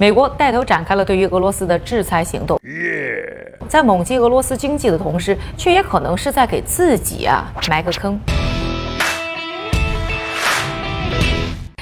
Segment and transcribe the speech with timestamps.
[0.00, 2.58] 美国带头展开了对于俄罗斯的制裁行动，
[3.68, 8.18] 在猛击俄罗斯经济的同时，却也可能是在给自己啊埋个坑。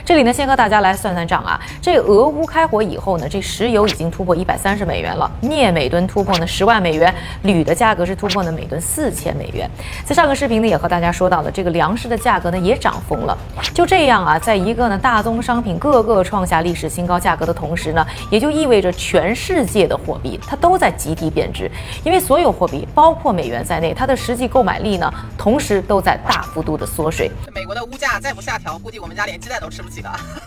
[0.09, 1.61] 这里呢，先和大家来算算账啊。
[1.83, 9.71] 这俄乌开火以后呢，这石油已经突破一百三十美元了，镍每吨突破呢十万美元，铝的价格是突破呢每吨四千美元。
[10.07, 13.37] 在上个视频呢，也和大家说到了，这个粮食的价格呢也涨疯了。
[13.75, 21.71] 就这样啊，在一个呢大宗商品各个创下历史新高价格的同时呢，也就意味着全世界的货币它都在集体贬值，
[22.03, 27.31] 因为所有货币，包括美元在内，它的实际购买力呢，同时都在大幅度的缩水。
[27.55, 29.98] 美国的物价再不下调，估计我们家连鸡蛋都吃不起。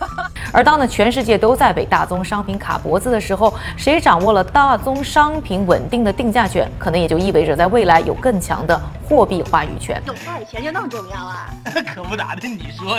[0.54, 10.02] 而当呢全世界都在被大宗商品卡脖子的时候，谁掌握了大宗商品稳定的定价权，可能也就意味着在未来有更强的货币话语权。
[10.06, 11.50] 有话语权就那么重要啊？
[11.96, 12.98] 可不咋的，你说。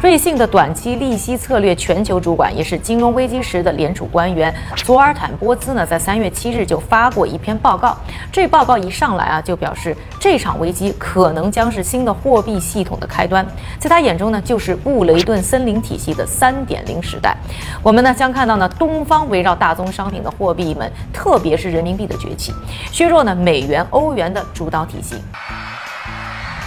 [0.00, 7.96] 瑞信的短期利息策略全球主管，也是金融危机时的联储官员佐尔坦波兹呢，在三月七日就发过一篇报告。
[8.30, 13.46] 这报告一上来啊，就表示这场危机可能将是新的货币系统的开端。
[13.78, 17.36] 在他眼中呢，就是布雷顿森林体系的三点零时代。
[17.82, 22.52] 我们呢将看到呢，东方围绕大宗商品的货币们，特别是人民币的崛起，
[22.90, 25.16] 削弱呢美元、欧元的主导体系。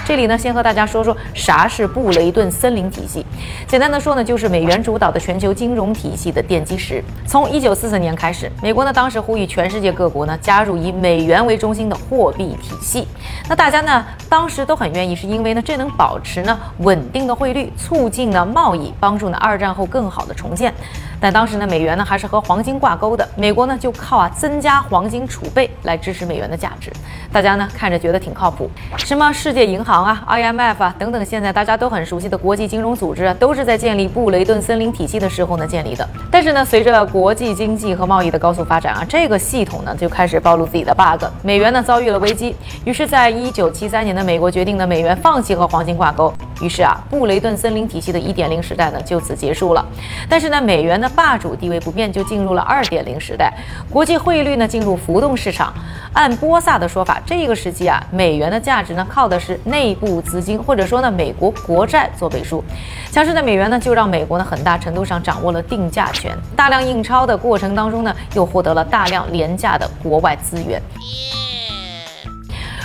[0.06, 3.26] 这里呢，先和大家说说啥是布雷顿森林体系。
[3.66, 7.04] 简单的说呢，就是美元主导的全球金融体系的奠基石。
[7.26, 13.08] 从一九四四年开始，美国呢当时呼吁全世界各国呢加入以美元为中心的货币体系。
[13.50, 20.72] 那大家呢当时都很愿意，是因为呢这能保持呢稳定的汇率，促进呢贸易，帮助呢二战后更好的重建。
[21.20, 26.92] 但当时呢美元呢还是和黄金挂钩的，美国呢就靠啊增加黄金储备来支持美元的价值。
[27.32, 29.95] 大家呢看着觉得挺靠谱，什么世界银行。
[30.04, 36.08] 啊，IMF 啊等等，现在大家都很熟悉的国际金融组织啊，都是在建立布雷顿森林体系的时候呢建立的。
[36.32, 42.56] 但是呢，随着国际经济和贸易的高速发展啊，这个系统呢就开始暴露自己的 bug，美元呢遭遇了危机。
[42.84, 46.34] 于是，在一九七三年的美国决定呢，美元放弃和黄金挂钩。
[46.62, 49.86] 于是啊，布雷顿森林体系的一点零时代呢就此结束了。
[50.30, 53.54] 但是呢，美元的霸主地位不变，就进入了二点零时代。
[53.90, 55.74] 国际汇率呢进入浮动市场。
[56.14, 62.64] 按波萨的说法，这个时期啊，美元的价值呢靠的是内部资金，或者说呢美国国债做背书。
[63.12, 66.34] 强势的美元呢就让美国呢很大程度上掌握了定价权。
[66.56, 70.82] 大量印钞的过程当中呢，又获得了大量廉价的国外资源。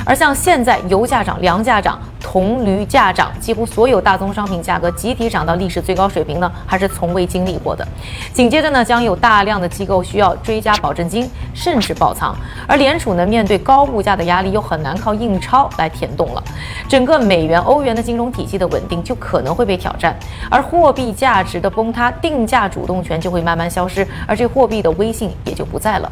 [0.04, 2.00] 而像现在油价涨、粮价涨。
[2.20, 7.86] 铜铝价涨，几乎所有大宗商品价格集体涨到历史最高水平呢，还是从未经历过的。
[8.32, 12.34] 紧接着呢，将有大量的机构需要追加保证金，甚至爆仓。
[12.68, 16.42] 而联储呢，面对高物价的压力，又很难靠印钞来填洞了。
[16.88, 20.14] 整个美元、欧元的金融体系的稳定就可能会被挑战，
[20.50, 26.10] 而货币价值的崩塌，定价主动权就会慢慢消失，而这货币的威信也就不在了。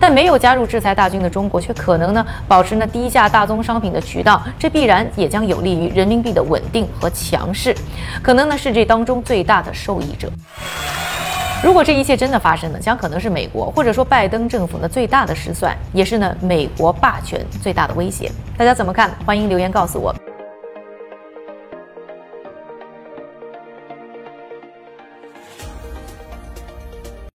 [0.00, 7.76] 但没有加入制裁大军的中国，却可能呢保持呢低价大宗商品的渠道，这必然也将有利于人民币的稳定和强势，
[8.22, 10.28] 可能呢是这当中最大的受益者。
[11.62, 18.32] 如果这一切真的发生呢，将可能是美国或者说拜登政府呢最大的失算，也是呢美国霸权最大的威胁。
[18.56, 19.10] 大家怎么看？
[19.26, 20.14] 欢迎留言告诉我。